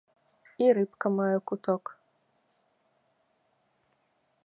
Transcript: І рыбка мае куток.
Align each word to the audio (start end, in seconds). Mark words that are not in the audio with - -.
І 0.63 0.69
рыбка 0.77 1.07
мае 1.17 1.35
куток. 1.51 1.83